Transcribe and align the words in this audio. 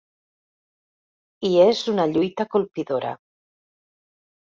I 1.49 1.51
és 1.65 1.81
una 1.93 2.05
lluita 2.13 2.47
colpidora. 2.55 3.13